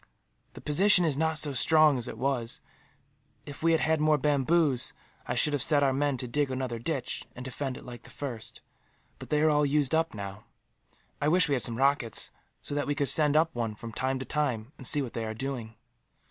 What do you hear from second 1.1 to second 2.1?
not so strong as